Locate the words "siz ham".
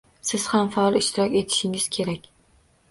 0.29-0.71